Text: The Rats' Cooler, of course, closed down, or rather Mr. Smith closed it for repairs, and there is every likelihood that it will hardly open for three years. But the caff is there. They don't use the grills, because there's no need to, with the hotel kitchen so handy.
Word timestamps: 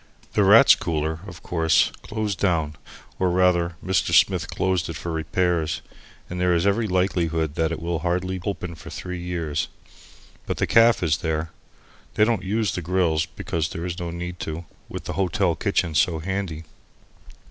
The 0.33 0.43
Rats' 0.43 0.73
Cooler, 0.73 1.19
of 1.27 1.43
course, 1.43 1.91
closed 2.01 2.39
down, 2.39 2.75
or 3.19 3.29
rather 3.29 3.75
Mr. 3.85 4.11
Smith 4.15 4.49
closed 4.49 4.89
it 4.89 4.95
for 4.95 5.11
repairs, 5.11 5.83
and 6.27 6.41
there 6.41 6.55
is 6.55 6.65
every 6.65 6.87
likelihood 6.87 7.53
that 7.53 7.71
it 7.71 7.79
will 7.79 7.99
hardly 7.99 8.41
open 8.43 8.73
for 8.73 8.89
three 8.89 9.21
years. 9.21 9.67
But 10.47 10.57
the 10.57 10.65
caff 10.65 11.03
is 11.03 11.17
there. 11.17 11.51
They 12.15 12.23
don't 12.25 12.41
use 12.41 12.73
the 12.73 12.81
grills, 12.81 13.27
because 13.27 13.69
there's 13.69 13.99
no 13.99 14.09
need 14.09 14.39
to, 14.39 14.65
with 14.89 15.03
the 15.03 15.13
hotel 15.13 15.53
kitchen 15.53 15.93
so 15.93 16.17
handy. 16.17 16.63